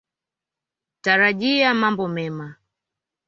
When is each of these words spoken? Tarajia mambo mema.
Tarajia 1.01 1.73
mambo 1.73 2.07
mema. 2.07 2.55